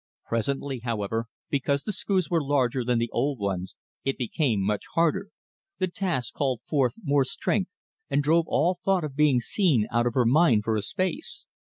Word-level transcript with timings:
Presently, 0.27 0.79
however, 0.79 1.27
because 1.51 1.83
the 1.83 1.93
screws 1.93 2.27
were 2.27 2.43
larger 2.43 2.83
than 2.83 2.97
the 2.97 3.11
old 3.11 3.37
ones, 3.37 3.75
it 4.03 4.17
became 4.17 4.59
much 4.59 4.81
harder; 4.95 5.29
the 5.77 5.87
task 5.87 6.33
called 6.33 6.61
forth 6.67 6.93
more 7.03 7.23
strength, 7.23 7.69
and 8.09 8.23
drove 8.23 8.45
all 8.47 8.79
thought 8.83 9.03
of 9.03 9.15
being 9.15 9.39
seen 9.39 9.85
out 9.91 10.07
of 10.07 10.15
her 10.15 10.25
mind 10.25 10.63
for 10.63 10.75
a 10.75 10.81
space. 10.81 11.45